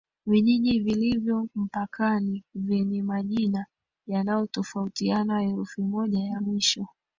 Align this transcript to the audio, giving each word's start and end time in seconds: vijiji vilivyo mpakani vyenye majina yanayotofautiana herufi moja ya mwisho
vijiji 0.25 0.79
vilivyo 0.79 1.47
mpakani 1.55 2.43
vyenye 2.55 3.03
majina 3.03 3.65
yanayotofautiana 4.07 5.41
herufi 5.41 5.81
moja 5.81 6.19
ya 6.19 6.41
mwisho 6.41 6.87